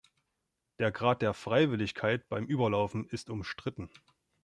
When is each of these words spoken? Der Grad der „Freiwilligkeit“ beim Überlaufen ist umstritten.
Der 0.79 0.91
Grad 0.91 1.21
der 1.21 1.35
„Freiwilligkeit“ 1.35 2.27
beim 2.27 2.47
Überlaufen 2.47 3.05
ist 3.09 3.29
umstritten. 3.29 3.87